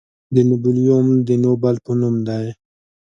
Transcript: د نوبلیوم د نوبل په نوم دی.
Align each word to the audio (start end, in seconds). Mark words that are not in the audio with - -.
د 0.33 0.37
نوبلیوم 0.49 1.07
د 1.27 1.29
نوبل 1.43 1.75
په 1.85 1.91
نوم 1.99 2.15
دی. 2.27 2.45